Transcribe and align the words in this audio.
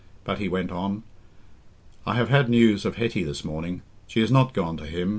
But 0.23 0.39
he 0.39 0.49
went 0.49 0.71
on. 0.71 1.03
"I 2.07 2.15
have 2.15 2.29
had 2.29 2.49
news 2.49 2.85
of 2.85 2.95
Hetty 2.95 3.23
this 3.23 3.45
morning. 3.45 3.83
She 4.07 4.19
is 4.21 4.31
not 4.31 4.51
gone 4.51 4.75
to 4.77 4.87
him. 4.87 5.09